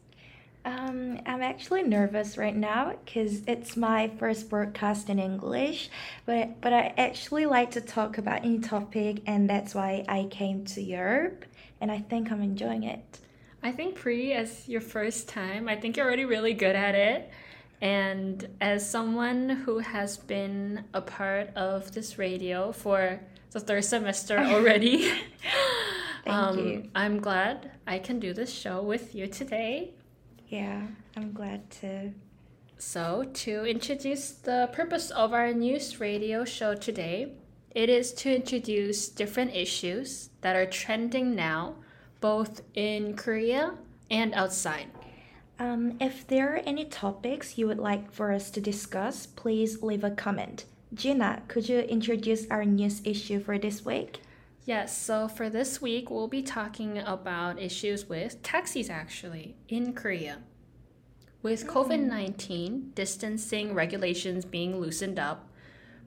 Um, 0.66 1.20
I'm 1.26 1.42
actually 1.42 1.84
nervous 1.84 2.36
right 2.36 2.54
now 2.54 2.92
because 3.04 3.42
it's 3.46 3.76
my 3.76 4.10
first 4.18 4.50
broadcast 4.50 5.08
in 5.08 5.20
English, 5.20 5.88
but 6.26 6.60
but 6.60 6.72
I 6.72 6.92
actually 6.98 7.46
like 7.46 7.70
to 7.72 7.80
talk 7.80 8.18
about 8.18 8.44
any 8.44 8.58
topic, 8.58 9.22
and 9.26 9.48
that's 9.48 9.76
why 9.76 10.04
I 10.08 10.24
came 10.24 10.64
to 10.74 10.82
Europe, 10.82 11.44
and 11.80 11.92
I 11.92 12.00
think 12.00 12.32
I'm 12.32 12.42
enjoying 12.42 12.82
it. 12.82 13.20
I 13.62 13.70
think 13.70 13.94
Pri 13.94 14.32
as 14.32 14.68
your 14.68 14.80
first 14.80 15.28
time, 15.28 15.68
I 15.68 15.76
think 15.76 15.96
you're 15.96 16.06
already 16.06 16.24
really 16.24 16.52
good 16.52 16.74
at 16.74 16.96
it. 16.96 17.30
And 17.80 18.48
as 18.60 18.88
someone 18.88 19.48
who 19.50 19.78
has 19.78 20.16
been 20.16 20.82
a 20.92 21.00
part 21.00 21.54
of 21.54 21.92
this 21.92 22.18
radio 22.18 22.72
for 22.72 23.20
the 23.52 23.60
third 23.60 23.84
semester 23.84 24.36
already, 24.52 25.12
Thank 26.24 26.56
you. 26.56 26.90
I'm 26.92 27.20
glad 27.20 27.70
I 27.86 28.00
can 28.00 28.18
do 28.18 28.32
this 28.32 28.52
show 28.52 28.82
with 28.82 29.14
you 29.14 29.28
today. 29.28 29.92
Yeah, 30.48 30.82
I'm 31.16 31.32
glad 31.32 31.70
to. 31.82 32.12
So, 32.78 33.24
to 33.34 33.64
introduce 33.64 34.30
the 34.30 34.68
purpose 34.72 35.10
of 35.10 35.32
our 35.32 35.52
news 35.52 35.98
radio 35.98 36.44
show 36.44 36.74
today, 36.74 37.32
it 37.74 37.88
is 37.88 38.12
to 38.14 38.34
introduce 38.34 39.08
different 39.08 39.54
issues 39.54 40.30
that 40.42 40.54
are 40.54 40.66
trending 40.66 41.34
now, 41.34 41.76
both 42.20 42.62
in 42.74 43.16
Korea 43.16 43.74
and 44.10 44.34
outside. 44.34 44.86
Um, 45.58 45.96
if 46.00 46.26
there 46.26 46.54
are 46.54 46.62
any 46.66 46.84
topics 46.84 47.58
you 47.58 47.66
would 47.66 47.78
like 47.78 48.12
for 48.12 48.30
us 48.30 48.50
to 48.50 48.60
discuss, 48.60 49.26
please 49.26 49.82
leave 49.82 50.04
a 50.04 50.10
comment. 50.10 50.66
Gina, 50.94 51.42
could 51.48 51.68
you 51.68 51.80
introduce 51.80 52.46
our 52.50 52.64
news 52.64 53.00
issue 53.04 53.40
for 53.40 53.58
this 53.58 53.84
week? 53.84 54.20
Yes, 54.66 54.98
so 54.98 55.28
for 55.28 55.48
this 55.48 55.80
week, 55.80 56.10
we'll 56.10 56.26
be 56.26 56.42
talking 56.42 56.98
about 56.98 57.62
issues 57.62 58.08
with 58.08 58.42
taxis 58.42 58.90
actually 58.90 59.54
in 59.68 59.92
Korea. 59.92 60.38
With 61.40 61.62
hmm. 61.62 61.68
COVID 61.68 62.00
19 62.00 62.90
distancing 62.92 63.74
regulations 63.74 64.44
being 64.44 64.80
loosened 64.80 65.20
up, 65.20 65.48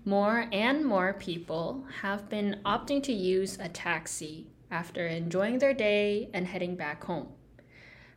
more 0.03 0.49
and 0.51 0.85
more 0.85 1.13
people 1.13 1.85
have 2.01 2.27
been 2.27 2.59
opting 2.65 3.01
to 3.03 3.13
use 3.13 3.57
a 3.61 3.69
taxi 3.69 4.47
after 4.69 5.07
enjoying 5.07 5.59
their 5.59 5.73
day 5.73 6.29
and 6.33 6.45
heading 6.45 6.75
back 6.75 7.05
home. 7.05 7.29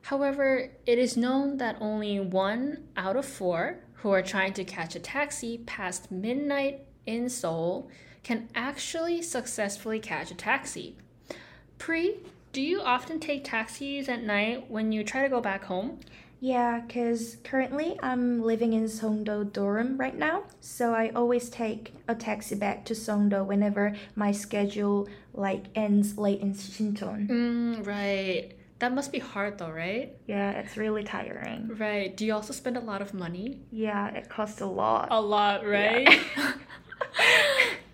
However, 0.02 0.72
it 0.84 0.98
is 0.98 1.16
known 1.16 1.58
that 1.58 1.76
only 1.80 2.18
one 2.18 2.88
out 2.96 3.14
of 3.14 3.24
four 3.24 3.84
who 3.98 4.10
are 4.10 4.22
trying 4.22 4.54
to 4.54 4.64
catch 4.64 4.96
a 4.96 5.00
taxi 5.00 5.58
past 5.58 6.10
midnight 6.10 6.80
in 7.06 7.28
Seoul 7.28 7.88
can 8.22 8.48
actually 8.54 9.22
successfully 9.22 9.98
catch 9.98 10.30
a 10.30 10.34
taxi. 10.34 10.96
Pri, 11.78 12.16
do 12.52 12.60
you 12.60 12.80
often 12.80 13.18
take 13.18 13.44
taxis 13.44 14.08
at 14.08 14.22
night 14.22 14.70
when 14.70 14.92
you 14.92 15.02
try 15.02 15.22
to 15.22 15.28
go 15.28 15.40
back 15.40 15.64
home? 15.64 15.98
Yeah, 16.38 16.80
because 16.80 17.36
currently 17.44 17.96
I'm 18.02 18.42
living 18.42 18.72
in 18.72 18.84
Songdo 18.84 19.52
dorm 19.52 19.96
right 19.96 20.16
now, 20.16 20.42
so 20.60 20.92
I 20.92 21.10
always 21.10 21.48
take 21.48 21.94
a 22.08 22.16
taxi 22.16 22.56
back 22.56 22.84
to 22.86 22.94
Songdo 22.94 23.46
whenever 23.46 23.94
my 24.16 24.32
schedule 24.32 25.08
like 25.32 25.66
ends 25.76 26.18
late 26.18 26.40
in 26.40 26.52
Shincheon. 26.52 27.28
Mm, 27.28 27.86
right. 27.86 28.52
That 28.80 28.92
must 28.92 29.12
be 29.12 29.20
hard 29.20 29.58
though, 29.58 29.70
right? 29.70 30.16
Yeah, 30.26 30.50
it's 30.50 30.76
really 30.76 31.04
tiring. 31.04 31.70
Right. 31.78 32.16
Do 32.16 32.26
you 32.26 32.34
also 32.34 32.52
spend 32.52 32.76
a 32.76 32.80
lot 32.80 33.00
of 33.00 33.14
money? 33.14 33.60
Yeah, 33.70 34.08
it 34.08 34.28
costs 34.28 34.60
a 34.60 34.66
lot. 34.66 35.06
A 35.12 35.20
lot, 35.20 35.64
right? 35.64 36.08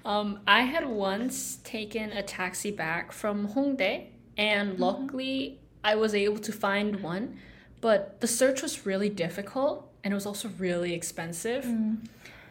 um, 0.04 0.40
I 0.46 0.62
had 0.62 0.86
once 0.86 1.56
taken 1.64 2.12
a 2.12 2.22
taxi 2.22 2.70
back 2.70 3.12
from 3.12 3.48
Hongdae, 3.48 4.06
and 4.36 4.78
luckily 4.78 5.58
I 5.84 5.94
was 5.96 6.14
able 6.14 6.38
to 6.38 6.52
find 6.52 7.02
one. 7.02 7.38
But 7.80 8.20
the 8.20 8.26
search 8.26 8.62
was 8.62 8.86
really 8.86 9.08
difficult, 9.08 9.88
and 10.02 10.12
it 10.12 10.14
was 10.14 10.26
also 10.26 10.48
really 10.58 10.94
expensive. 10.94 11.64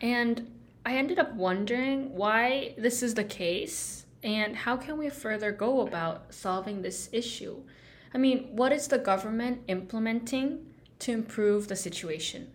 And 0.02 0.52
I 0.86 0.96
ended 0.96 1.20
up 1.20 1.34
wondering 1.34 2.16
why 2.16 2.76
this 2.78 3.04
is 3.04 3.14
the 3.16 3.26
case, 3.26 4.06
and 4.24 4.56
how 4.56 4.78
can 4.78 4.98
we 4.98 5.10
further 5.10 5.52
go 5.52 5.82
about 5.82 6.34
solving 6.34 6.82
this 6.82 7.10
issue? 7.12 7.62
I 8.14 8.18
mean, 8.18 8.48
what 8.56 8.72
is 8.72 8.88
the 8.88 8.98
government 8.98 9.64
implementing 9.68 10.66
to 11.00 11.12
improve 11.12 11.68
the 11.68 11.76
situation? 11.76 12.52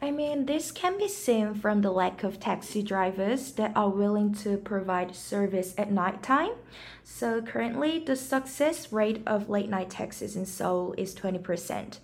I 0.00 0.12
mean, 0.12 0.46
this 0.46 0.70
can 0.70 0.96
be 0.96 1.08
seen 1.08 1.54
from 1.54 1.82
the 1.82 1.90
lack 1.90 2.22
of 2.22 2.38
taxi 2.38 2.84
drivers 2.84 3.50
that 3.52 3.72
are 3.74 3.88
willing 3.88 4.32
to 4.36 4.56
provide 4.56 5.16
service 5.16 5.74
at 5.76 5.90
nighttime. 5.90 6.52
So, 7.02 7.42
currently, 7.42 7.98
the 7.98 8.14
success 8.14 8.92
rate 8.92 9.22
of 9.26 9.48
late 9.48 9.68
night 9.68 9.90
taxis 9.90 10.36
in 10.36 10.46
Seoul 10.46 10.94
is 10.96 11.16
20%. 11.16 11.98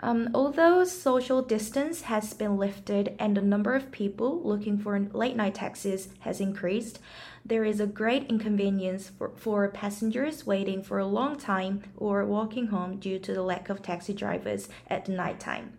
Um, 0.00 0.28
although 0.34 0.84
social 0.84 1.40
distance 1.40 2.02
has 2.02 2.34
been 2.34 2.58
lifted 2.58 3.14
and 3.18 3.36
the 3.36 3.40
number 3.40 3.74
of 3.74 3.92
people 3.92 4.42
looking 4.42 4.76
for 4.76 4.98
late 4.98 5.36
night 5.36 5.54
taxis 5.54 6.08
has 6.20 6.40
increased, 6.40 6.98
there 7.44 7.64
is 7.64 7.78
a 7.78 7.86
great 7.86 8.26
inconvenience 8.28 9.08
for, 9.08 9.30
for 9.36 9.68
passengers 9.68 10.44
waiting 10.46 10.82
for 10.82 10.98
a 10.98 11.06
long 11.06 11.38
time 11.38 11.84
or 11.96 12.24
walking 12.24 12.66
home 12.66 12.98
due 12.98 13.20
to 13.20 13.32
the 13.32 13.42
lack 13.42 13.68
of 13.68 13.82
taxi 13.82 14.12
drivers 14.12 14.68
at 14.88 15.04
the 15.06 15.12
nighttime. 15.12 15.72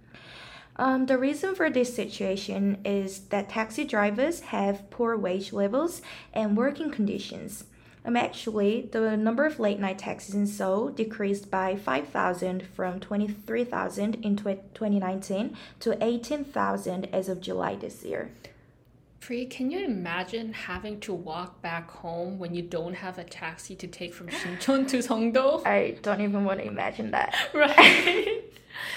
Um, 0.80 1.08
the 1.08 1.18
reason 1.18 1.56
for 1.56 1.70
this 1.70 1.96
situation 1.96 2.78
is 2.86 3.20
that 3.30 3.50
taxi 3.50 3.84
drivers 3.84 4.42
have 4.42 4.90
poor 4.92 5.18
wage 5.18 5.52
levels 5.52 6.02
and 6.34 6.56
working 6.56 6.92
conditions. 6.92 7.66
Um, 8.06 8.16
actually, 8.16 8.88
the 8.92 9.18
number 9.18 9.44
of 9.46 9.60
late 9.60 9.80
night 9.80 9.98
taxis 9.98 10.36
in 10.36 10.48
Seoul 10.48 10.90
decreased 10.90 11.52
by 11.52 11.76
5,000 11.76 12.64
from 12.74 13.00
23,000 13.00 14.16
in 14.24 14.38
tw- 14.38 14.74
2019 14.74 15.58
to 15.82 15.98
18,000 16.02 17.06
as 17.14 17.28
of 17.28 17.42
July 17.42 17.76
this 17.76 18.04
year. 18.06 18.30
Pri, 19.20 19.46
can 19.46 19.72
you 19.72 19.84
imagine 19.84 20.54
having 20.54 21.02
to 21.02 21.14
walk 21.14 21.62
back 21.62 21.90
home 21.90 22.38
when 22.38 22.54
you 22.54 22.62
don't 22.62 22.94
have 22.94 23.18
a 23.18 23.24
taxi 23.26 23.76
to 23.76 23.88
take 23.88 24.14
from 24.14 24.28
Shincheon 24.28 24.88
to 24.88 25.00
Songdo? 25.00 25.66
I 25.66 25.98
don't 26.02 26.22
even 26.22 26.46
want 26.46 26.60
to 26.60 26.68
imagine 26.68 27.12
that. 27.12 27.36
Right. 27.54 28.44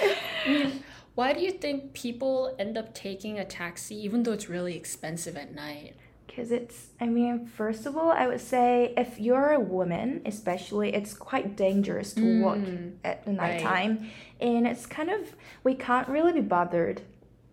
Why 1.21 1.35
do 1.35 1.41
you 1.43 1.51
think 1.51 1.93
people 1.93 2.57
end 2.59 2.79
up 2.79 2.95
taking 2.95 3.39
a 3.39 3.45
taxi 3.45 3.95
even 4.07 4.23
though 4.23 4.33
it's 4.33 4.49
really 4.49 4.75
expensive 4.75 5.37
at 5.37 5.55
night? 5.55 5.95
Because 6.27 6.51
it's, 6.51 6.87
I 6.99 7.09
mean, 7.09 7.45
first 7.45 7.85
of 7.85 7.95
all, 7.95 8.11
I 8.11 8.27
would 8.27 8.41
say 8.41 8.95
if 8.97 9.21
you're 9.21 9.51
a 9.53 9.61
woman, 9.61 10.23
especially, 10.25 10.95
it's 10.95 11.13
quite 11.13 11.57
dangerous 11.57 12.15
to 12.15 12.25
walk 12.25 12.61
at 13.05 13.23
the 13.27 13.33
Mm, 13.33 13.39
right. 13.39 13.51
nighttime. 13.51 14.11
And 14.41 14.67
it's 14.67 14.87
kind 14.87 15.11
of, 15.11 15.21
we 15.63 15.75
can't 15.75 16.09
really 16.09 16.33
be 16.33 16.41
bothered 16.41 17.03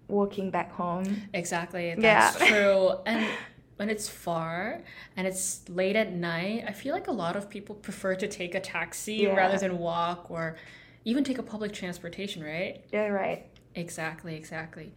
walking 0.07 0.49
back 0.49 0.71
home. 0.71 1.23
Exactly, 1.33 1.89
Yeah. 1.89 2.31
that's 2.31 2.45
true. 2.47 2.91
And 3.05 3.27
when 3.75 3.89
it's 3.89 4.07
far 4.07 4.81
and 5.17 5.27
it's 5.27 5.67
late 5.67 5.97
at 5.97 6.13
night, 6.13 6.63
I 6.65 6.71
feel 6.71 6.93
like 6.93 7.09
a 7.09 7.17
lot 7.25 7.35
of 7.35 7.49
people 7.49 7.75
prefer 7.75 8.15
to 8.15 8.29
take 8.29 8.55
a 8.55 8.61
taxi 8.61 9.23
Yeah. 9.23 9.35
rather 9.35 9.57
than 9.57 9.77
walk 9.77 10.31
or 10.31 10.55
even 11.03 11.25
take 11.25 11.37
a 11.37 11.43
public 11.43 11.73
transportation, 11.73 12.41
right? 12.41 12.85
Yeah, 12.93 13.07
right. 13.07 13.45
Exactly, 13.77 14.35
exactly. 14.35 14.91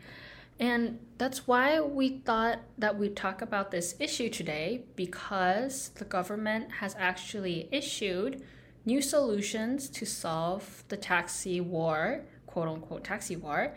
And 0.58 0.98
that's 1.18 1.46
why 1.46 1.80
we 1.80 2.18
thought 2.18 2.60
that 2.78 2.98
we'd 2.98 3.14
talk 3.14 3.42
about 3.42 3.70
this 3.70 3.94
issue 4.00 4.30
today 4.30 4.84
because 4.96 5.90
the 5.96 6.04
government 6.04 6.72
has 6.72 6.96
actually 6.98 7.68
issued 7.70 8.42
new 8.86 9.02
solutions 9.02 9.88
to 9.90 10.06
solve 10.06 10.84
the 10.88 10.96
taxi 10.96 11.60
war, 11.60 12.22
quote 12.46 12.68
unquote 12.68 13.04
taxi 13.04 13.36
war, 13.36 13.74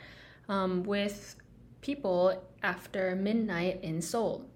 um, 0.47 0.83
with 0.83 1.35
people 1.81 2.41
after 2.63 3.13
midnight 3.15 3.79
in 3.83 4.01
Seoul. 4.01 4.49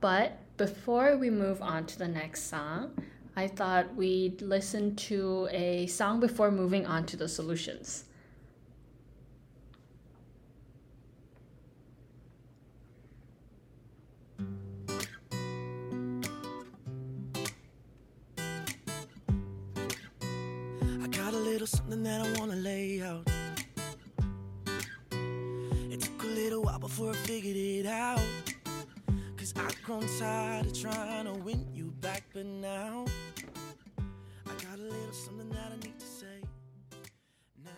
But 0.00 0.38
before 0.56 1.16
we 1.16 1.30
move 1.30 1.62
on 1.62 1.86
to 1.86 1.98
the 1.98 2.08
next 2.08 2.44
song, 2.44 2.92
I 3.36 3.46
thought 3.46 3.94
we'd 3.94 4.42
listen 4.42 4.96
to 4.96 5.48
a 5.52 5.86
song 5.86 6.18
before 6.18 6.50
moving 6.50 6.86
on 6.86 7.06
to 7.06 7.16
the 7.16 7.28
solutions. 7.28 8.04
Something 21.84 22.02
that 22.02 22.20
I 22.22 22.40
wanna 22.40 22.56
lay 22.56 23.02
out. 23.02 23.28
It 25.90 26.00
took 26.00 26.22
a 26.22 26.26
little 26.26 26.62
while 26.62 26.78
before 26.78 27.10
I 27.10 27.14
figured 27.14 27.56
it 27.56 27.86
out. 27.86 28.22
Cause 29.36 29.52
I've 29.56 29.82
grown 29.82 30.06
tired 30.18 30.66
of 30.66 30.80
trying 30.80 31.26
to 31.26 31.34
win 31.34 31.66
you 31.74 31.92
back, 32.00 32.24
but 32.32 32.46
now 32.46 33.04
I 33.98 34.64
got 34.64 34.78
a 34.78 34.82
little 34.82 35.12
something 35.12 35.50
that 35.50 35.72
I 35.72 35.76
need 35.84 35.98
to 35.98 36.06
say. 36.06 36.40
Now. 37.62 37.70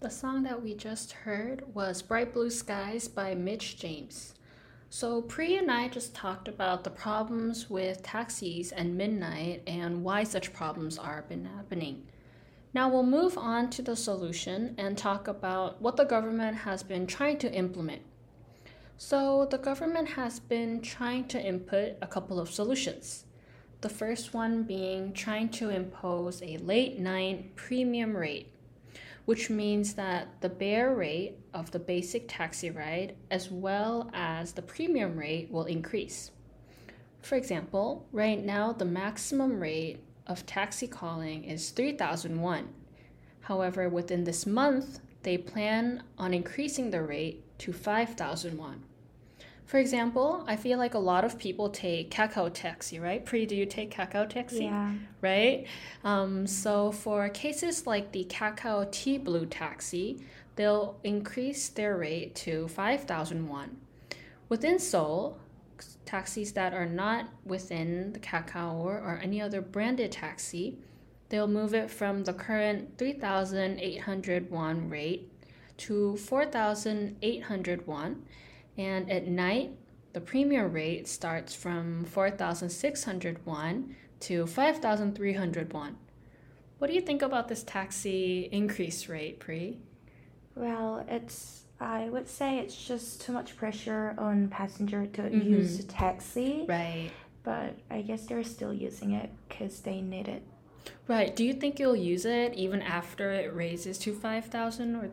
The 0.00 0.10
song 0.10 0.42
that 0.42 0.62
we 0.62 0.74
just 0.74 1.12
heard 1.12 1.64
was 1.74 2.02
Bright 2.02 2.34
Blue 2.34 2.50
Skies 2.50 3.08
by 3.08 3.34
Mitch 3.34 3.78
James. 3.78 4.34
So, 4.92 5.22
Pri 5.22 5.56
and 5.56 5.70
I 5.70 5.86
just 5.86 6.16
talked 6.16 6.48
about 6.48 6.82
the 6.82 6.90
problems 6.90 7.70
with 7.70 8.02
taxis 8.02 8.72
and 8.72 8.98
midnight 8.98 9.62
and 9.64 10.02
why 10.02 10.24
such 10.24 10.52
problems 10.52 10.98
are 10.98 11.24
been 11.28 11.44
happening. 11.44 12.08
Now, 12.74 12.88
we'll 12.88 13.04
move 13.04 13.38
on 13.38 13.70
to 13.70 13.82
the 13.82 13.94
solution 13.94 14.74
and 14.78 14.98
talk 14.98 15.28
about 15.28 15.80
what 15.80 15.96
the 15.96 16.04
government 16.04 16.56
has 16.58 16.82
been 16.82 17.06
trying 17.06 17.38
to 17.38 17.52
implement. 17.52 18.02
So, 18.98 19.46
the 19.48 19.58
government 19.58 20.08
has 20.08 20.40
been 20.40 20.82
trying 20.82 21.28
to 21.28 21.40
input 21.40 21.92
a 22.02 22.08
couple 22.08 22.40
of 22.40 22.50
solutions. 22.50 23.26
The 23.82 23.88
first 23.88 24.34
one 24.34 24.64
being 24.64 25.12
trying 25.12 25.50
to 25.50 25.70
impose 25.70 26.42
a 26.42 26.58
late 26.58 26.98
night 26.98 27.54
premium 27.54 28.16
rate 28.16 28.52
which 29.30 29.48
means 29.48 29.94
that 29.94 30.26
the 30.40 30.48
bear 30.48 30.92
rate 30.92 31.36
of 31.54 31.70
the 31.70 31.78
basic 31.78 32.26
taxi 32.26 32.68
ride 32.68 33.14
as 33.30 33.48
well 33.48 34.10
as 34.12 34.50
the 34.50 34.60
premium 34.60 35.16
rate 35.16 35.48
will 35.52 35.66
increase. 35.66 36.32
For 37.22 37.36
example, 37.36 38.08
right 38.10 38.44
now 38.44 38.72
the 38.72 38.84
maximum 38.84 39.60
rate 39.60 40.00
of 40.26 40.44
taxi 40.46 40.88
calling 40.88 41.44
is 41.44 41.70
3001. 41.70 42.70
However, 43.42 43.88
within 43.88 44.24
this 44.24 44.46
month, 44.46 44.98
they 45.22 45.38
plan 45.38 46.02
on 46.18 46.34
increasing 46.34 46.90
the 46.90 47.04
rate 47.04 47.44
to 47.60 47.72
5001. 47.72 48.82
For 49.70 49.78
example, 49.78 50.42
I 50.48 50.56
feel 50.56 50.78
like 50.78 50.94
a 50.94 50.98
lot 50.98 51.24
of 51.24 51.38
people 51.38 51.68
take 51.68 52.10
Kakao 52.10 52.52
Taxi, 52.52 52.98
right? 52.98 53.24
Pri, 53.24 53.46
do 53.46 53.54
you 53.54 53.66
take 53.66 53.94
Kakao 53.94 54.28
Taxi? 54.28 54.64
Yeah. 54.64 54.94
right? 55.20 55.64
Um, 56.02 56.44
so 56.48 56.90
for 56.90 57.28
cases 57.28 57.86
like 57.86 58.10
the 58.10 58.24
Kakao 58.24 58.90
T 58.90 59.16
Blue 59.16 59.46
taxi, 59.46 60.24
they'll 60.56 60.98
increase 61.04 61.68
their 61.68 61.96
rate 61.96 62.34
to 62.34 62.66
5,001. 62.66 63.76
Within 64.48 64.80
Seoul, 64.80 65.38
taxis 66.04 66.50
that 66.54 66.74
are 66.74 66.86
not 66.86 67.28
within 67.44 68.12
the 68.12 68.18
Kakao 68.18 68.74
or, 68.74 68.96
or 68.96 69.20
any 69.22 69.40
other 69.40 69.60
branded 69.60 70.10
taxi, 70.10 70.78
they'll 71.28 71.46
move 71.46 71.74
it 71.74 71.92
from 71.92 72.24
the 72.24 72.32
current 72.32 72.98
3,800 72.98 74.50
won 74.50 74.88
rate 74.88 75.30
to 75.76 76.16
4,800 76.16 77.86
won. 77.86 78.24
And 78.80 79.10
at 79.10 79.26
night, 79.26 79.72
the 80.14 80.22
premium 80.22 80.72
rate 80.72 81.06
starts 81.06 81.54
from 81.54 82.06
4,600 82.06 83.44
won 83.44 83.94
to 84.20 84.46
5,300 84.46 85.72
won. 85.74 85.98
What 86.78 86.86
do 86.88 86.94
you 86.94 87.02
think 87.02 87.20
about 87.20 87.48
this 87.48 87.62
taxi 87.62 88.48
increase 88.50 89.06
rate, 89.06 89.38
Pri? 89.38 89.76
Well, 90.54 91.04
it's, 91.08 91.64
I 91.78 92.08
would 92.08 92.26
say 92.26 92.58
it's 92.58 92.74
just 92.74 93.20
too 93.20 93.32
much 93.32 93.54
pressure 93.54 94.14
on 94.16 94.48
passenger 94.48 95.04
to 95.08 95.22
Mhm. 95.24 95.44
use 95.44 95.78
a 95.78 95.82
taxi. 95.82 96.64
Right. 96.66 97.10
But 97.42 97.74
I 97.90 98.00
guess 98.00 98.24
they're 98.24 98.42
still 98.44 98.72
using 98.72 99.12
it 99.12 99.28
because 99.46 99.80
they 99.80 100.00
need 100.00 100.26
it. 100.26 100.42
Right. 101.06 101.36
Do 101.36 101.44
you 101.44 101.52
think 101.52 101.78
you'll 101.78 101.96
use 102.14 102.24
it 102.24 102.54
even 102.54 102.80
after 102.80 103.30
it 103.30 103.54
raises 103.54 103.98
to 103.98 104.14
5,000 104.14 104.96
or 104.96 105.10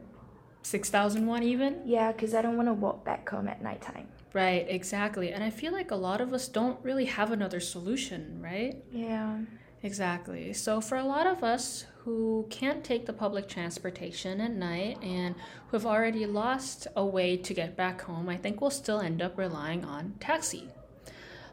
6,000 0.67 1.25
won 1.25 1.43
even? 1.43 1.81
Yeah, 1.85 2.11
because 2.11 2.33
I 2.33 2.41
don't 2.41 2.57
want 2.57 2.67
to 2.67 2.73
walk 2.73 3.05
back 3.05 3.29
home 3.29 3.47
at 3.47 3.61
nighttime. 3.61 4.09
Right, 4.33 4.65
exactly. 4.67 5.31
And 5.31 5.41
I 5.41 5.49
feel 5.49 5.71
like 5.71 5.91
a 5.91 5.95
lot 5.95 6.19
of 6.19 6.33
us 6.33 6.49
don't 6.49 6.77
really 6.83 7.05
have 7.05 7.31
another 7.31 7.61
solution, 7.61 8.41
right? 8.43 8.75
Yeah. 8.91 9.39
Exactly. 9.81 10.51
So, 10.51 10.81
for 10.81 10.97
a 10.97 11.05
lot 11.05 11.25
of 11.25 11.41
us 11.41 11.85
who 12.03 12.45
can't 12.49 12.83
take 12.83 13.05
the 13.05 13.13
public 13.13 13.47
transportation 13.47 14.41
at 14.41 14.51
night 14.51 15.01
and 15.01 15.35
who 15.67 15.77
have 15.77 15.85
already 15.85 16.25
lost 16.25 16.87
a 16.97 17.05
way 17.05 17.37
to 17.37 17.53
get 17.53 17.77
back 17.77 18.01
home, 18.01 18.27
I 18.27 18.35
think 18.35 18.59
we'll 18.59 18.69
still 18.69 18.99
end 18.99 19.21
up 19.21 19.37
relying 19.37 19.85
on 19.85 20.15
taxi. 20.19 20.67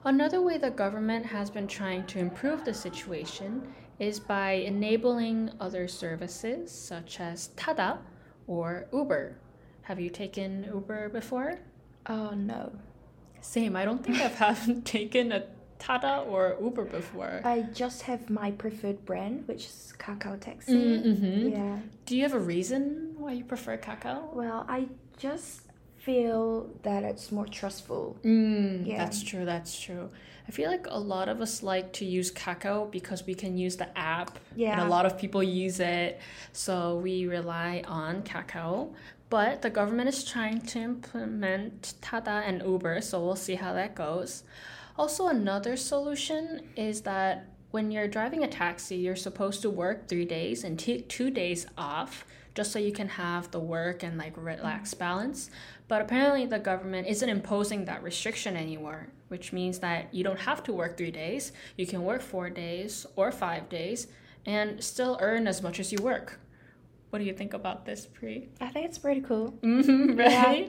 Another 0.05 0.41
way 0.43 0.59
the 0.59 0.71
government 0.71 1.27
has 1.27 1.51
been 1.51 1.69
trying 1.69 2.05
to 2.07 2.19
improve 2.19 2.65
the 2.65 2.75
situation 2.75 3.73
is 4.01 4.19
by 4.19 4.53
enabling 4.53 5.51
other 5.61 5.87
services 5.87 6.73
such 6.73 7.21
as 7.21 7.51
Tada 7.57 7.99
or 8.47 8.87
Uber. 8.93 9.37
Have 9.83 10.01
you 10.01 10.11
taken 10.11 10.65
Uber 10.65 11.09
before? 11.11 11.59
Oh 12.07 12.31
no. 12.31 12.73
Same. 13.41 13.77
I 13.77 13.85
don't 13.85 14.03
think 14.03 14.21
I've 14.21 14.35
have 14.37 14.85
taken 14.85 15.33
a 15.33 15.45
Tada 15.79 16.27
or 16.27 16.57
Uber 16.63 16.85
before. 16.87 17.43
I 17.45 17.63
just 17.63 18.03
have 18.03 18.31
my 18.31 18.51
preferred 18.53 19.05
brand, 19.05 19.47
which 19.47 19.67
is 19.67 19.93
Kakao 19.99 20.41
Taxi. 20.41 20.73
Mm-hmm. 20.73 21.49
Yeah. 21.49 21.79
Do 22.07 22.17
you 22.17 22.23
have 22.23 22.33
a 22.33 22.39
reason 22.39 23.15
why 23.19 23.33
you 23.33 23.45
prefer 23.45 23.77
Kakao? 23.77 24.33
Well, 24.33 24.65
I 24.69 24.89
just 25.19 25.64
feel 26.05 26.69
that 26.83 27.03
it's 27.03 27.33
more 27.33 27.47
trustful. 27.47 28.17
Mm, 28.23 28.87
Yeah. 28.87 28.99
That's 28.99 29.23
true. 29.23 29.45
That's 29.45 29.81
true. 29.81 30.11
I 30.47 30.51
feel 30.51 30.71
like 30.71 30.87
a 30.91 30.99
lot 30.99 31.31
of 31.31 31.41
us 31.41 31.63
like 31.63 31.93
to 31.95 32.05
use 32.05 32.31
Kakao 32.31 32.91
because 32.91 33.25
we 33.25 33.35
can 33.35 33.57
use 33.57 33.77
the 33.77 33.89
app, 33.99 34.39
yeah. 34.55 34.73
and 34.73 34.83
a 34.83 34.89
lot 34.97 35.07
of 35.07 35.17
people 35.17 35.43
use 35.43 35.81
it, 35.81 36.21
so 36.53 36.99
we 36.99 37.27
rely 37.27 37.83
on 37.87 38.23
Kakao. 38.23 38.93
But 39.31 39.63
the 39.63 39.71
government 39.71 40.09
is 40.11 40.23
trying 40.23 40.61
to 40.73 40.79
implement 40.79 41.95
Tada 42.03 42.47
and 42.47 42.61
Uber, 42.63 43.01
so 43.01 43.25
we'll 43.25 43.37
see 43.37 43.55
how 43.55 43.73
that 43.73 43.95
goes. 43.95 44.45
Also, 44.99 45.29
another 45.29 45.77
solution 45.77 46.61
is 46.77 47.01
that 47.03 47.47
when 47.71 47.91
you're 47.91 48.07
driving 48.07 48.45
a 48.45 48.49
taxi, 48.49 48.97
you're 48.97 49.17
supposed 49.17 49.63
to 49.63 49.71
work 49.71 50.07
three 50.09 50.27
days 50.27 50.63
and 50.63 50.79
take 50.79 51.09
two 51.09 51.31
days 51.31 51.67
off 51.79 52.27
just 52.55 52.73
so 52.73 52.79
you 52.79 52.93
can 52.93 53.09
have 53.09 53.51
the 53.51 53.61
work 53.61 54.03
and 54.03 54.17
like 54.17 54.33
relax 54.37 54.95
balance. 54.95 55.51
But 55.89 56.01
apparently, 56.03 56.47
the 56.47 56.59
government 56.59 57.07
isn't 57.09 57.29
imposing 57.29 57.85
that 57.85 58.03
restriction 58.03 58.57
anymore, 58.57 59.09
which 59.29 59.53
means 59.53 59.81
that 59.81 60.13
you 60.15 60.25
don't 60.25 60.41
have 60.41 60.63
to 60.65 60.73
work 60.73 60.97
three 60.97 61.11
days. 61.11 61.53
You 61.77 61.87
can 61.87 62.05
work 62.05 62.23
four 62.23 62.49
days 62.51 63.07
or 63.17 63.31
five 63.33 63.69
days 63.69 64.07
and 64.47 64.83
still 64.83 65.19
earn 65.21 65.47
as 65.47 65.63
much 65.63 65.81
as 65.81 65.93
you 65.93 65.99
work. 66.03 66.39
What 67.11 67.19
do 67.19 67.25
you 67.25 67.33
think 67.33 67.55
about 67.55 67.87
this, 67.87 68.07
Pri? 68.07 68.49
I 68.61 68.69
think 68.69 68.87
it's 68.87 68.99
pretty 68.99 69.21
cool. 69.21 69.53
Mm-hmm, 69.63 70.19
Yeah. 70.21 70.67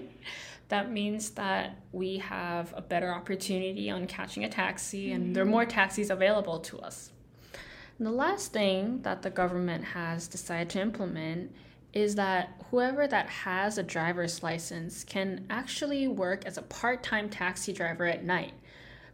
That 0.69 0.91
means 0.91 1.29
that 1.31 1.77
we 1.91 2.17
have 2.17 2.73
a 2.75 2.81
better 2.81 3.13
opportunity 3.13 3.91
on 3.91 4.07
catching 4.07 4.43
a 4.43 4.49
taxi 4.49 5.11
and 5.11 5.35
there 5.35 5.43
are 5.43 5.45
more 5.45 5.65
taxis 5.65 6.09
available 6.09 6.59
to 6.61 6.79
us. 6.79 7.11
And 7.99 8.07
the 8.07 8.11
last 8.11 8.51
thing 8.51 9.01
that 9.03 9.21
the 9.21 9.29
government 9.29 9.83
has 9.83 10.27
decided 10.27 10.69
to 10.71 10.81
implement 10.81 11.53
is 11.95 12.15
that 12.15 12.61
whoever 12.69 13.07
that 13.07 13.27
has 13.27 13.77
a 13.77 13.83
driver's 13.83 14.43
license 14.43 15.03
can 15.05 15.45
actually 15.49 16.07
work 16.07 16.45
as 16.45 16.57
a 16.57 16.61
part-time 16.61 17.29
taxi 17.29 17.71
driver 17.71 18.05
at 18.05 18.23
night. 18.23 18.53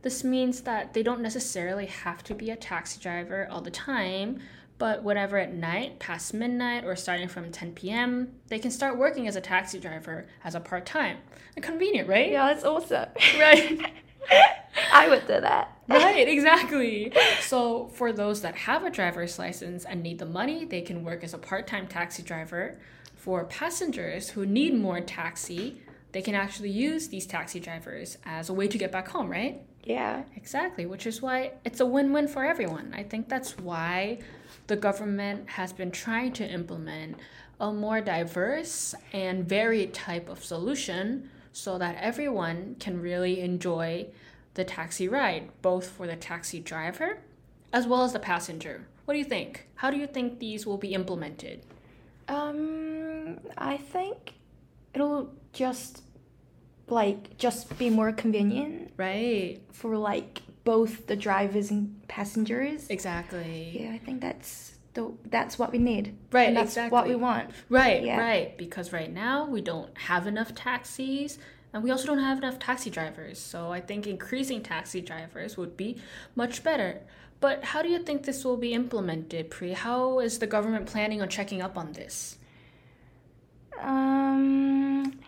This 0.02 0.24
means 0.24 0.62
that 0.62 0.94
they 0.94 1.04
don't 1.04 1.22
necessarily 1.22 1.86
have 1.86 2.24
to 2.24 2.34
be 2.34 2.50
a 2.50 2.56
taxi 2.56 3.00
driver 3.00 3.48
all 3.52 3.62
the 3.62 3.70
time, 3.70 4.40
but 4.80 5.04
whenever 5.04 5.38
at 5.38 5.54
night, 5.54 6.00
past 6.00 6.34
midnight, 6.34 6.84
or 6.84 6.96
starting 6.96 7.28
from 7.28 7.52
10 7.52 7.74
p.m., 7.74 8.32
they 8.48 8.58
can 8.58 8.72
start 8.72 8.98
working 8.98 9.28
as 9.28 9.36
a 9.36 9.42
taxi 9.42 9.80
driver 9.80 10.26
as 10.44 10.56
a 10.56 10.60
part 10.60 10.88
time. 10.88 11.18
Convenient, 11.62 12.10
right? 12.10 12.32
Yeah, 12.32 12.52
it's 12.52 12.64
awesome. 12.64 13.10
Right. 13.38 13.94
I 14.94 15.08
would 15.10 15.28
do 15.28 15.40
that. 15.42 15.78
right, 15.90 16.28
exactly. 16.28 17.12
So, 17.42 17.88
for 17.88 18.14
those 18.14 18.42
that 18.42 18.56
have 18.56 18.84
a 18.84 18.90
driver's 18.90 19.38
license 19.38 19.86
and 19.86 20.02
need 20.02 20.20
the 20.20 20.26
money, 20.26 20.66
they 20.66 20.82
can 20.82 21.04
work 21.04 21.24
as 21.24 21.34
a 21.34 21.38
part 21.38 21.68
time 21.68 21.88
taxi 21.88 22.24
driver. 22.24 22.78
For 23.16 23.46
passengers 23.46 24.30
who 24.30 24.46
need 24.46 24.74
more 24.74 25.00
taxi, 25.00 25.82
they 26.12 26.22
can 26.22 26.36
actually 26.36 26.72
use 26.72 27.08
these 27.10 27.26
taxi 27.26 27.60
drivers 27.60 28.18
as 28.26 28.50
a 28.50 28.54
way 28.54 28.68
to 28.68 28.78
get 28.78 28.92
back 28.92 29.10
home, 29.10 29.30
right? 29.30 29.62
Yeah. 29.84 30.24
Exactly, 30.36 30.86
which 30.86 31.06
is 31.06 31.22
why 31.22 31.52
it's 31.66 31.80
a 31.80 31.86
win 31.86 32.14
win 32.14 32.28
for 32.28 32.44
everyone. 32.46 32.94
I 32.96 33.04
think 33.04 33.30
that's 33.30 33.58
why 33.58 34.20
the 34.68 34.76
government 34.76 35.50
has 35.52 35.74
been 35.74 35.92
trying 35.92 36.34
to 36.34 36.48
implement 36.48 37.18
a 37.60 37.72
more 37.72 38.02
diverse 38.02 38.96
and 39.14 39.48
varied 39.48 39.94
type 39.94 40.30
of 40.30 40.44
solution 40.44 41.30
so 41.52 41.78
that 41.78 41.96
everyone 42.00 42.76
can 42.80 43.02
really 43.02 43.42
enjoy 43.42 44.08
the 44.54 44.64
taxi 44.64 45.08
ride, 45.08 45.50
both 45.62 45.90
for 45.90 46.08
the 46.08 46.16
taxi 46.16 46.60
driver 46.60 47.20
as 47.74 47.88
well 47.88 48.04
as 48.04 48.12
the 48.14 48.20
passenger. 48.20 48.88
What 49.06 49.14
do 49.14 49.20
you 49.20 49.26
think? 49.26 49.68
How 49.76 49.90
do 49.92 49.98
you 49.98 50.08
think 50.08 50.40
these 50.40 50.66
will 50.66 50.78
be 50.78 50.94
implemented? 50.94 51.64
Um, 52.28 53.40
I 53.58 53.78
think 53.78 54.36
it'll 54.94 55.34
just 55.54 56.04
like 56.88 57.38
just 57.38 57.78
be 57.78 57.90
more 57.90 58.12
convenient 58.12 58.92
Right. 58.98 59.60
for 59.72 59.98
like 59.98 60.42
both 60.64 61.08
the 61.08 61.16
drivers 61.16 61.72
and 61.72 62.06
passengers. 62.08 62.88
Exactly. 62.90 63.80
Yeah, 63.82 63.92
I 63.94 63.98
think 63.98 64.22
that's 64.22 64.78
the 64.94 65.12
that's 65.30 65.58
what 65.58 65.72
we 65.72 65.78
need. 65.78 66.16
Right, 66.32 66.50
and 66.50 66.58
that's 66.58 66.76
what 66.92 67.08
we 67.08 67.16
want. 67.16 67.52
Right, 67.70 68.04
Yeah. 68.04 68.20
right. 68.20 68.58
Because 68.58 68.92
right 68.92 69.12
now 69.12 69.46
we 69.46 69.62
don't 69.62 69.98
have 69.98 70.28
enough 70.28 70.54
taxis 70.54 71.38
and 71.74 71.84
we 71.84 71.92
also 71.92 72.06
don't 72.08 72.20
have 72.20 72.38
enough 72.38 72.60
taxi 72.60 72.90
drivers. 72.90 73.40
So 73.40 73.72
I 73.72 73.80
think 73.80 74.06
increasing 74.06 74.62
taxi 74.62 75.02
drivers 75.02 75.58
would 75.58 75.78
be 75.78 76.02
much 76.36 76.64
better. 76.64 77.02
But 77.40 77.64
how 77.64 77.82
do 77.82 77.90
you 77.90 78.00
think 78.00 78.24
this 78.24 78.44
will 78.46 78.58
be 78.58 78.74
implemented, 78.74 79.50
Pri? 79.50 79.74
How 79.74 80.20
is 80.20 80.40
the 80.40 80.48
government 80.48 80.86
planning 80.86 81.22
on 81.22 81.30
checking 81.30 81.62
up 81.62 81.78
on 81.78 81.94
this? 81.94 82.38
Um, 83.80 85.20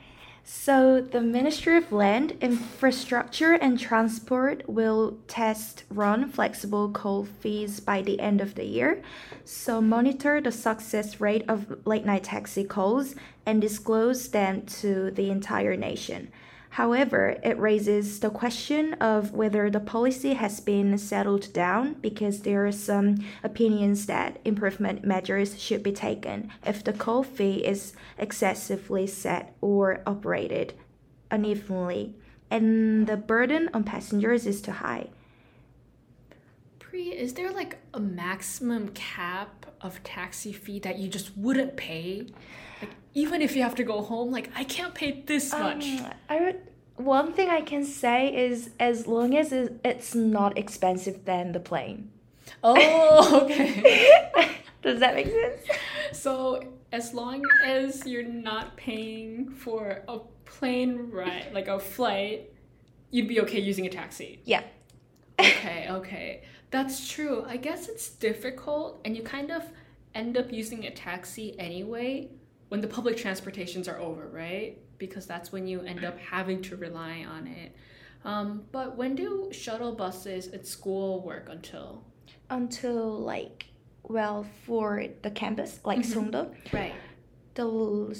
so 0.46 1.00
the 1.00 1.22
Ministry 1.22 1.78
of 1.78 1.92
Land, 1.92 2.38
Infrastructure 2.42 3.54
and 3.54 3.80
Transport 3.80 4.68
will 4.68 5.18
test 5.28 5.86
run 5.90 6.30
flexible 6.30 6.90
call 6.90 7.24
fees 7.24 7.80
by 7.80 8.02
the 8.02 8.20
end 8.20 8.42
of 8.42 8.56
the 8.56 8.66
year. 8.66 9.02
So 9.46 9.80
monitor 9.80 10.42
the 10.42 10.52
success 10.52 11.22
rate 11.22 11.46
of 11.48 11.86
late 11.86 12.06
night 12.06 12.26
taxi 12.26 12.66
calls 12.66 13.16
and 13.46 13.62
disclose 13.62 14.30
them 14.30 14.66
to 14.82 15.12
the 15.12 15.30
entire 15.30 15.78
nation. 15.78 16.30
However, 16.74 17.38
it 17.44 17.60
raises 17.60 18.20
the 18.20 18.32
question 18.32 18.96
of 18.96 19.32
whether 19.32 19.70
the 19.70 19.80
policy 19.80 20.34
has 20.34 20.60
been 20.60 20.98
settled 20.98 21.54
down 21.54 21.94
because 22.02 22.40
there 22.40 22.66
are 22.66 22.72
some 22.72 23.24
opinions 23.44 24.08
that 24.08 24.40
improvement 24.44 25.06
measures 25.06 25.62
should 25.62 25.84
be 25.84 25.92
taken 25.92 26.50
if 26.66 26.84
the 26.84 26.92
call 26.92 27.22
fee 27.22 27.64
is 27.64 27.94
excessively 28.18 29.06
set 29.06 29.56
or 29.62 30.02
operated 30.08 30.74
unevenly 31.30 32.16
and 32.50 33.06
the 33.06 33.18
burden 33.18 33.70
on 33.74 33.84
passengers 33.84 34.48
is 34.48 34.62
too 34.62 34.72
high. 34.72 35.10
Pri, 36.80 37.10
is 37.10 37.34
there 37.34 37.52
like 37.52 37.78
a 37.94 38.00
maximum 38.00 38.90
cap 38.90 39.68
of 39.82 40.04
taxi 40.04 40.54
fee 40.54 40.80
that 40.80 40.98
you 40.98 41.08
just 41.08 41.38
wouldn't 41.38 41.78
pay? 41.78 42.28
Like 42.82 42.92
even 43.16 43.42
if 43.42 43.56
you 43.56 43.64
have 43.64 43.76
to 43.76 43.84
go 43.84 44.02
home, 44.02 44.32
like 44.32 44.52
I 44.56 44.64
can't 44.64 44.94
pay 44.94 45.24
this 45.26 45.52
much. 45.52 45.86
Um, 45.86 46.12
I 46.30 46.42
would. 46.42 46.62
One 46.96 47.34
thing 47.34 47.50
I 47.50 47.62
can 47.62 47.84
say 47.86 48.36
is 48.36 48.70
as 48.80 49.08
long 49.08 49.36
as 49.36 49.52
it's 49.52 50.14
not 50.14 50.58
expensive 50.58 51.26
than 51.26 51.52
the 51.52 51.60
plane. 51.60 52.12
oh, 52.64 53.42
okay. 53.44 54.22
Does 54.84 55.00
that 55.00 55.16
make 55.16 55.28
sense? 55.28 55.62
So 56.12 56.62
as 56.92 57.14
long 57.14 57.42
as 57.66 58.06
you're 58.06 58.24
not 58.24 58.78
paying 58.78 59.50
for 59.50 60.04
a 60.08 60.20
plane 60.46 61.10
ride, 61.10 61.50
like 61.54 61.68
a 61.68 61.80
flight, 61.80 62.54
you'd 63.10 63.28
be 63.28 63.42
okay 63.42 63.60
using 63.60 63.86
a 63.86 63.90
taxi. 63.90 64.42
Yeah. 64.46 64.64
Okay, 65.40 65.88
okay. 65.90 66.44
That's 66.70 67.10
true. 67.10 67.44
I 67.48 67.58
guess 67.58 67.88
it's 67.88 68.10
difficult 68.10 69.02
and 69.04 69.18
you 69.18 69.24
kind 69.24 69.52
of 69.52 69.64
end 70.14 70.38
up 70.38 70.52
using 70.52 70.86
a 70.86 70.92
taxi 70.92 71.58
anyway 71.58 72.30
when 72.74 72.82
the 72.82 72.88
public 72.88 73.16
transportations 73.16 73.88
are 73.88 74.00
over, 74.00 74.28
right? 74.30 74.80
Because 74.98 75.28
that's 75.28 75.52
when 75.52 75.68
you 75.68 75.82
end 75.82 76.04
up 76.04 76.18
having 76.18 76.60
to 76.64 76.76
rely 76.76 77.24
on 77.24 77.46
it. 77.46 77.76
Um, 78.26 78.64
but 78.72 78.98
when 78.98 79.14
do 79.14 79.50
shuttle 79.52 79.92
buses 79.92 80.48
at 80.48 80.66
school 80.66 81.22
work 81.22 81.50
until? 81.52 82.04
Until 82.50 83.12
like, 83.20 83.68
well, 84.02 84.48
for 84.66 85.06
the 85.22 85.30
campus, 85.30 85.82
like 85.86 86.00
Songdo, 86.00 86.52
Right. 86.74 86.96
the 87.54 88.18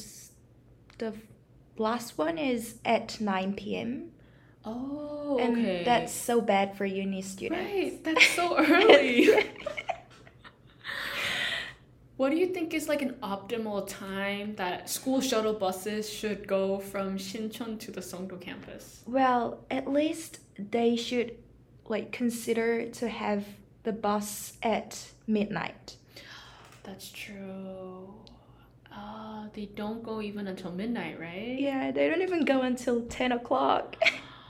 the 1.00 1.16
last 1.78 2.20
one 2.20 2.38
is 2.38 2.76
at 2.86 3.20
9 3.20 3.56
p.m. 3.56 4.12
Oh, 4.66 5.40
and 5.42 5.58
okay. 5.58 5.82
that's 5.84 6.14
so 6.14 6.42
bad 6.42 6.78
for 6.78 6.86
uni 6.86 7.24
students. 7.24 7.74
Right, 7.74 8.04
that's 8.04 8.28
so 8.36 8.56
early. 8.60 9.30
what 12.18 12.30
do 12.30 12.38
you 12.38 12.48
think 12.48 12.74
is 12.74 12.88
like 12.88 13.02
an 13.02 13.16
optimal 13.24 13.88
time 13.88 14.56
that 14.56 14.90
school 14.90 15.22
shuttle 15.22 15.54
buses 15.54 16.10
should 16.10 16.48
go 16.48 16.80
from 16.80 17.18
Shincheon 17.18 17.80
to 17.80 17.92
the 17.92 18.02
Songdo 18.02 18.40
campus? 18.40 19.02
Well, 19.08 19.66
at 19.72 19.92
least 19.92 20.40
they 20.58 20.96
should 20.96 21.36
like 21.88 22.12
consider 22.12 22.88
to 22.88 23.10
have 23.10 23.46
the 23.84 23.92
bus 23.92 24.54
at 24.64 25.08
midnight. 25.28 25.98
That's 26.84 27.10
true. 27.10 28.14
Uh, 28.96 29.48
they 29.54 29.66
don't 29.66 30.04
go 30.04 30.22
even 30.22 30.48
until 30.48 30.72
midnight, 30.72 31.20
right? 31.20 31.58
Yeah, 31.60 31.92
they 31.92 32.08
don't 32.08 32.22
even 32.22 32.46
go 32.46 32.62
until 32.62 33.02
10 33.02 33.32
o'clock. 33.32 33.96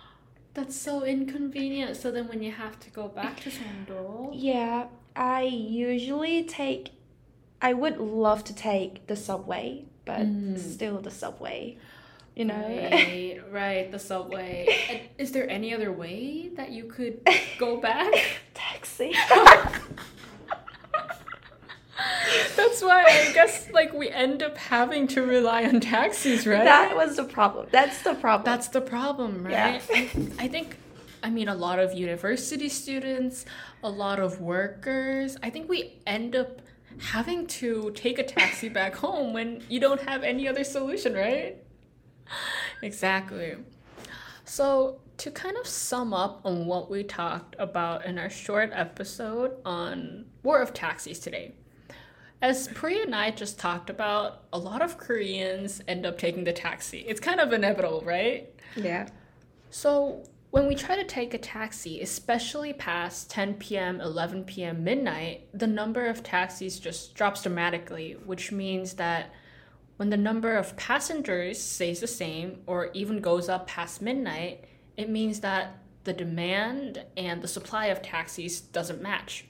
That's 0.54 0.76
so 0.76 1.04
inconvenient. 1.04 1.96
So 1.96 2.12
then 2.12 2.28
when 2.28 2.44
you 2.44 2.52
have 2.52 2.80
to 2.82 2.90
go 2.90 3.08
back 3.08 3.40
to 3.42 3.50
Songdo, 3.50 4.32
yeah, 4.34 4.88
I 5.16 5.44
usually 5.44 6.44
take, 6.44 6.92
I 7.64 7.72
would 7.74 7.98
love 7.98 8.44
to 8.44 8.54
take 8.54 9.08
the 9.08 9.16
subway, 9.16 9.86
but 10.06 10.20
Mm. 10.28 10.60
still 10.60 11.00
the 11.00 11.10
subway, 11.10 11.78
you 12.36 12.44
know? 12.46 12.56
Right, 12.56 13.42
right, 13.52 13.90
the 13.92 14.00
subway. 14.00 14.68
And 14.90 15.00
Is 15.18 15.32
there 15.32 15.50
any 15.50 15.74
other 15.74 15.92
way 15.92 16.50
that 16.58 16.72
you 16.72 16.84
could 16.84 17.22
go 17.58 17.78
back? 17.90 18.14
Taxi. 18.54 19.14
That's 22.58 22.82
why 22.82 23.04
I 23.06 23.32
guess 23.34 23.70
like 23.72 23.94
we 23.94 24.10
end 24.10 24.44
up 24.44 24.58
having 24.58 25.08
to 25.10 25.22
rely 25.22 25.64
on 25.66 25.80
taxis, 25.80 26.46
right? 26.46 26.64
That 26.66 26.96
was 26.96 27.16
the 27.16 27.24
problem. 27.24 27.68
That's 27.72 28.02
the 28.02 28.14
problem. 28.16 28.46
That's 28.46 28.68
the 28.68 28.82
problem, 28.82 29.48
Yeah. 29.50 29.74
right? 29.74 29.84
I, 29.94 30.10
I 30.40 30.48
think 30.48 30.78
I 31.22 31.30
mean 31.30 31.48
a 31.48 31.56
lot 31.56 31.80
of 31.80 31.94
university 31.94 32.68
students, 32.70 33.46
a 33.84 33.90
lot 33.90 34.20
of 34.20 34.42
workers, 34.42 35.38
I 35.44 35.50
think 35.50 35.70
we 35.70 35.94
end 36.06 36.36
up 36.36 36.62
having 37.00 37.48
to 37.48 37.92
take 37.96 38.20
a 38.20 38.24
taxi 38.24 38.70
back 38.70 38.96
home 38.96 39.34
when 39.34 39.64
you 39.70 39.80
don't 39.80 40.02
have 40.02 40.24
any 40.24 40.48
other 40.48 40.64
solution, 40.64 41.14
right? 41.14 41.58
Exactly. 42.82 43.56
So, 44.46 45.00
to 45.18 45.32
kind 45.32 45.56
of 45.58 45.68
sum 45.68 46.14
up 46.14 46.42
on 46.44 46.66
what 46.66 46.90
we 46.90 47.04
talked 47.04 47.56
about 47.60 48.06
in 48.06 48.18
our 48.18 48.30
short 48.30 48.72
episode 48.74 49.58
on 49.64 50.26
War 50.44 50.62
of 50.62 50.74
Taxis 50.74 51.20
today, 51.20 51.54
as 52.42 52.68
Priya 52.70 53.04
and 53.04 53.16
I 53.16 53.32
just 53.32 53.58
talked 53.58 53.90
about, 53.90 54.44
a 54.52 54.58
lot 54.58 54.82
of 54.82 54.98
Koreans 54.98 55.82
end 55.88 56.06
up 56.06 56.18
taking 56.18 56.44
the 56.44 56.52
taxi. 56.52 57.00
It's 57.08 57.22
kind 57.22 57.40
of 57.40 57.54
inevitable, 57.54 58.02
right? 58.06 58.54
yeah. 58.76 59.08
So, 59.70 60.24
when 60.54 60.68
we 60.68 60.76
try 60.76 60.96
to 60.96 61.04
take 61.04 61.34
a 61.34 61.38
taxi, 61.40 62.00
especially 62.02 62.74
past 62.74 63.28
10 63.32 63.56
p.m., 63.56 64.00
11 64.00 64.44
p.m., 64.44 64.84
midnight, 64.84 65.48
the 65.52 65.66
number 65.66 66.06
of 66.06 66.22
taxis 66.22 66.78
just 66.80 67.16
drops 67.16 67.42
dramatically, 67.42 68.18
which 68.24 68.52
means 68.52 68.94
that 68.94 69.32
When 69.98 70.12
the 70.12 70.18
number 70.18 70.56
of 70.56 70.78
passengers 70.78 71.60
stays 71.60 72.02
the 72.02 72.08
same 72.08 72.62
or 72.68 72.92
even 72.94 73.20
goes 73.20 73.50
up 73.50 73.68
past 73.68 74.00
midnight, 74.00 74.66
it 74.96 75.10
means 75.10 75.40
that 75.40 75.78
the 76.04 76.14
demand 76.14 77.04
and 77.18 77.42
the 77.42 77.48
supply 77.48 77.88
of 77.88 78.04
taxis 78.04 78.62
doesn't 78.62 79.02
match. 79.02 79.46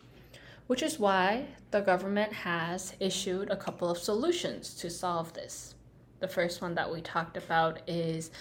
Which 0.67 0.83
is 0.83 0.99
why 0.99 1.47
the 1.71 1.81
government 1.81 2.31
has 2.31 2.93
issued 3.01 3.49
a 3.49 3.57
couple 3.57 3.89
of 3.89 3.97
solutions 3.97 4.73
to 4.75 4.89
solve 4.89 5.33
this. 5.33 5.75
The 6.19 6.27
first 6.29 6.61
one 6.61 6.75
that 6.75 6.91
we 6.93 7.01
talked 7.01 7.35
about 7.35 7.81
is 7.87 8.31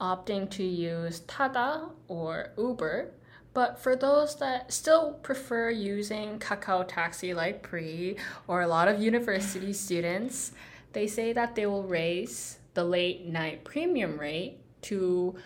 opting 0.00 0.50
to 0.50 0.62
use 0.62 1.20
Tada 1.20 1.90
or 2.08 2.52
Uber. 2.58 3.10
But 3.52 3.78
for 3.78 3.94
those 3.94 4.36
that 4.36 4.72
still 4.72 5.12
prefer 5.14 5.70
using 5.70 6.38
Kakao 6.38 6.84
Taxi 6.86 7.32
like 7.32 7.62
Pri 7.62 8.16
or 8.48 8.62
a 8.62 8.66
lot 8.68 8.88
of 8.88 9.00
university 9.00 9.72
students, 9.86 10.52
they 10.92 11.06
say 11.06 11.32
that 11.32 11.54
they 11.54 11.66
will 11.66 11.84
raise 11.84 12.58
the 12.74 12.84
late 12.84 13.26
night 13.26 13.64
premium 13.64 14.18
rate 14.18 14.58
to 14.82 15.36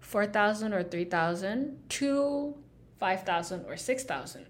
4,000 0.00 0.72
or 0.72 0.84
3,000 0.84 1.78
to 1.88 2.54
5,000 3.00 3.66
or 3.66 3.76
6,000. 3.76 4.46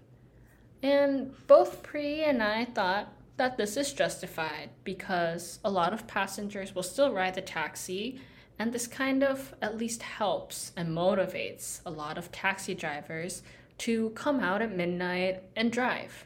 And 0.83 1.47
both 1.47 1.81
Pri 1.81 2.23
and 2.23 2.43
I 2.43 2.65
thought 2.65 3.11
that 3.37 3.57
this 3.57 3.77
is 3.77 3.93
justified 3.93 4.69
because 4.83 5.59
a 5.63 5.71
lot 5.71 5.93
of 5.93 6.07
passengers 6.07 6.75
will 6.75 6.83
still 6.83 7.11
ride 7.11 7.35
the 7.35 7.41
taxi, 7.41 8.19
and 8.59 8.73
this 8.73 8.87
kind 8.87 9.23
of 9.23 9.53
at 9.61 9.77
least 9.77 10.01
helps 10.01 10.71
and 10.75 10.89
motivates 10.89 11.81
a 11.85 11.91
lot 11.91 12.17
of 12.17 12.31
taxi 12.31 12.73
drivers 12.73 13.43
to 13.79 14.09
come 14.11 14.39
out 14.39 14.61
at 14.61 14.75
midnight 14.75 15.43
and 15.55 15.71
drive. 15.71 16.25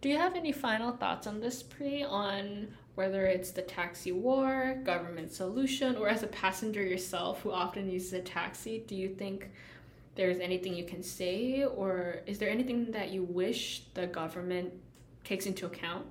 Do 0.00 0.08
you 0.08 0.18
have 0.18 0.36
any 0.36 0.52
final 0.52 0.92
thoughts 0.92 1.26
on 1.26 1.40
this, 1.40 1.62
Pri, 1.62 2.04
on 2.04 2.68
whether 2.94 3.26
it's 3.26 3.50
the 3.50 3.62
taxi 3.62 4.12
war, 4.12 4.78
government 4.84 5.32
solution, 5.32 5.96
or 5.96 6.08
as 6.08 6.22
a 6.22 6.28
passenger 6.28 6.82
yourself 6.82 7.42
who 7.42 7.50
often 7.50 7.90
uses 7.90 8.12
a 8.12 8.20
taxi, 8.20 8.84
do 8.86 8.94
you 8.94 9.08
think 9.08 9.50
there's 10.14 10.38
anything 10.38 10.74
you 10.74 10.84
can 10.84 11.02
say, 11.02 11.64
or 11.64 12.20
is 12.26 12.38
there 12.38 12.48
anything 12.48 12.90
that 12.92 13.10
you 13.10 13.22
wish 13.22 13.82
the 13.94 14.06
government 14.06 14.72
takes 15.24 15.46
into 15.46 15.66
account? 15.66 16.06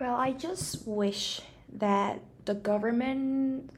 Well, 0.00 0.14
I 0.14 0.32
just 0.32 0.86
wish 0.86 1.40
that 1.74 2.20
the 2.44 2.54
government, 2.54 3.70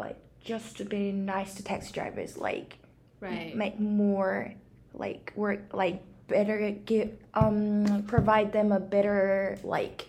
like, 0.00 0.16
just 0.42 0.78
to 0.78 0.84
be 0.84 1.12
nice 1.12 1.54
to 1.54 1.62
taxi 1.62 1.92
drivers, 1.92 2.36
like, 2.36 2.78
Right. 3.20 3.54
make 3.54 3.78
more, 3.78 4.52
like, 4.94 5.32
work, 5.36 5.60
like, 5.74 6.02
better 6.26 6.70
give, 6.70 7.12
um, 7.34 8.04
provide 8.06 8.52
them 8.52 8.72
a 8.72 8.80
better, 8.80 9.58
like, 9.62 10.06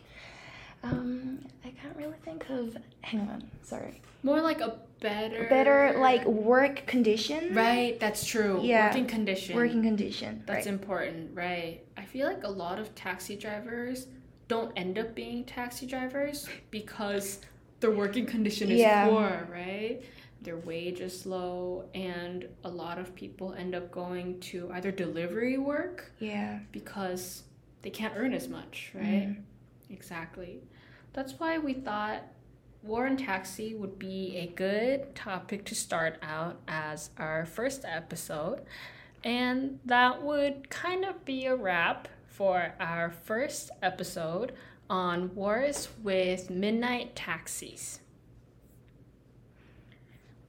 um, 0.83 1.45
I 1.65 1.69
can't 1.69 1.95
really 1.97 2.17
think 2.23 2.49
of, 2.49 2.77
hang 3.01 3.21
on, 3.21 3.43
sorry. 3.61 4.01
More 4.23 4.39
like 4.41 4.61
a 4.61 4.79
better 5.01 5.47
Better, 5.49 5.95
like, 5.97 6.23
work 6.25 6.85
condition. 6.85 7.53
Right, 7.55 7.99
that's 7.99 8.23
true. 8.25 8.59
Yeah. 8.63 8.87
Working 8.87 9.07
condition. 9.07 9.55
Working 9.55 9.81
condition. 9.83 10.43
That's 10.45 10.67
right. 10.67 10.73
important, 10.73 11.35
right? 11.35 11.81
I 11.97 12.05
feel 12.05 12.27
like 12.27 12.43
a 12.43 12.49
lot 12.49 12.77
of 12.79 12.93
taxi 12.95 13.35
drivers 13.35 14.07
don't 14.47 14.71
end 14.77 14.99
up 14.99 15.15
being 15.15 15.43
taxi 15.45 15.85
drivers 15.87 16.47
because 16.69 17.39
their 17.81 17.91
working 17.91 18.25
condition 18.25 18.71
is 18.71 18.79
Yeah. 18.79 19.09
poor, 19.09 19.47
right? 19.51 20.01
Their 20.41 20.57
wage 20.57 21.01
is 21.01 21.25
low, 21.25 21.89
and 21.93 22.47
a 22.63 22.69
lot 22.69 22.97
of 22.97 23.13
people 23.13 23.53
end 23.53 23.75
up 23.75 23.91
going 23.91 24.39
to 24.51 24.71
either 24.71 24.91
delivery 24.91 25.57
work 25.57 26.11
yeah. 26.19 26.59
because 26.71 27.43
they 27.81 27.89
can't 27.89 28.13
earn 28.15 28.33
as 28.33 28.47
much, 28.47 28.91
right? 28.95 29.29
Mm. 29.29 29.43
Exactly. 29.89 30.61
That's 31.13 31.33
why 31.39 31.57
we 31.57 31.73
thought 31.73 32.23
War 32.83 33.05
and 33.05 33.19
Taxi 33.19 33.75
would 33.75 33.99
be 33.99 34.37
a 34.37 34.47
good 34.47 35.13
topic 35.13 35.65
to 35.65 35.75
start 35.75 36.17
out 36.23 36.61
as 36.67 37.11
our 37.17 37.45
first 37.45 37.85
episode. 37.85 38.61
And 39.23 39.79
that 39.85 40.23
would 40.23 40.69
kind 40.71 41.05
of 41.05 41.23
be 41.25 41.45
a 41.45 41.55
wrap 41.55 42.07
for 42.25 42.73
our 42.79 43.11
first 43.11 43.69
episode 43.83 44.53
on 44.91 45.33
wars 45.33 45.87
with 46.03 46.49
midnight 46.49 47.15
taxis. 47.15 48.01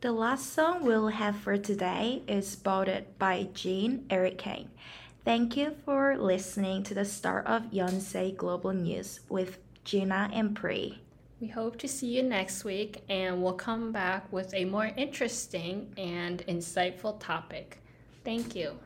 The 0.01 0.11
last 0.11 0.53
song 0.53 0.85
we'll 0.85 1.09
have 1.09 1.37
for 1.37 1.57
today 1.57 2.25
is 2.27 2.49
spotted 2.49 3.17
by 3.21 3.49
Jean 3.55 4.05
Eric 4.11 4.39
Kane. 4.39 4.71
Thank 5.25 5.57
you 5.57 5.77
for 5.85 6.19
listening 6.19 6.83
to 6.83 6.95
the 6.95 7.05
start 7.05 7.47
of 7.47 7.71
Yonsei 7.71 8.37
Global 8.37 8.73
News 8.73 9.21
with 9.29 9.59
Gina 9.85 10.29
and 10.33 10.57
Pri. 10.57 10.99
We 11.41 11.47
hope 11.47 11.79
to 11.79 11.87
see 11.87 12.09
you 12.09 12.25
next 12.25 12.65
week, 12.65 13.05
and 13.09 13.41
we'll 13.41 13.53
come 13.53 13.93
back 13.93 14.33
with 14.33 14.53
a 14.55 14.65
more 14.65 14.91
interesting 14.97 15.93
and 15.97 16.45
insightful 16.49 17.21
topic. 17.21 17.79
Thank 18.25 18.57
you. 18.57 18.77